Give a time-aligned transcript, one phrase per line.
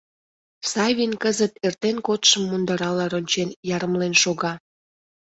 [0.71, 4.53] Савин кызыт эртен кодшым мундырала рончен ярымлен шога.